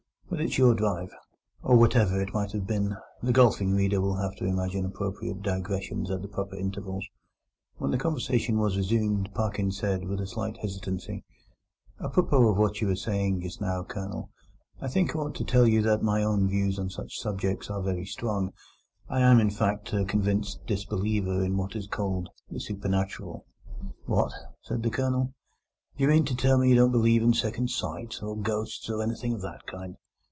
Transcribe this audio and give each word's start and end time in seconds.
But 0.31 0.39
it's 0.39 0.57
your 0.57 0.73
drive" 0.73 1.09
(or 1.61 1.75
whatever 1.75 2.21
it 2.21 2.33
might 2.33 2.53
have 2.53 2.65
been: 2.65 2.95
the 3.21 3.33
golfing 3.33 3.73
reader 3.75 3.99
will 3.99 4.15
have 4.15 4.33
to 4.37 4.45
imagine 4.45 4.85
appropriate 4.85 5.41
digressions 5.41 6.09
at 6.09 6.21
the 6.21 6.29
proper 6.29 6.55
intervals). 6.55 7.05
When 7.79 7.95
conversation 7.97 8.57
was 8.57 8.77
resumed, 8.77 9.29
Parkins 9.35 9.77
said, 9.77 10.05
with 10.07 10.21
a 10.21 10.25
slight 10.25 10.55
hesitancy: 10.55 11.25
"A 11.99 12.07
propos 12.07 12.49
of 12.51 12.57
what 12.57 12.79
you 12.79 12.87
were 12.87 12.95
saying 12.95 13.41
just 13.41 13.59
now, 13.59 13.83
Colonel, 13.83 14.29
I 14.79 14.87
think 14.87 15.13
I 15.13 15.19
ought 15.19 15.35
to 15.35 15.43
tell 15.43 15.67
you 15.67 15.81
that 15.81 16.01
my 16.01 16.23
own 16.23 16.47
views 16.47 16.79
on 16.79 16.89
such 16.89 17.19
subjects 17.19 17.69
are 17.69 17.81
very 17.81 18.05
strong. 18.05 18.53
I 19.09 19.19
am, 19.19 19.41
in 19.41 19.49
fact, 19.49 19.91
a 19.91 20.05
convinced 20.05 20.65
disbeliever 20.65 21.43
in 21.43 21.57
what 21.57 21.75
is 21.75 21.87
called 21.87 22.29
the 22.49 22.61
'supernatural'." 22.61 23.45
"What!" 24.05 24.31
said 24.61 24.81
the 24.81 24.91
Colonel, 24.91 25.33
"do 25.97 26.05
you 26.05 26.07
mean 26.09 26.23
to 26.23 26.35
tell 26.37 26.57
me 26.57 26.69
you 26.69 26.75
don't 26.75 26.93
believe 26.93 27.21
in 27.21 27.33
second 27.33 27.69
sight, 27.69 28.23
or 28.23 28.37
ghosts, 28.37 28.89
or 28.89 29.03
anything 29.03 29.33
of 29.33 29.41
that 29.41 29.65
kind?" 29.67 29.97